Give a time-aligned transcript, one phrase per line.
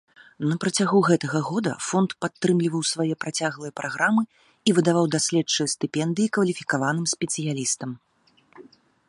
[0.51, 4.23] Напрацягу гэтага года фонд падтрымліваў свае працяглыя праграмы
[4.71, 7.89] і выдаваў даследчыя стыпендыі кваліфікаваным спецыялістам.